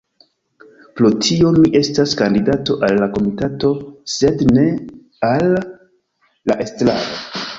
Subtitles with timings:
[0.99, 3.71] Pro tio mi estas kandidato al la komitato
[4.13, 4.65] sed ne
[5.29, 5.45] al
[6.53, 7.13] la estraro.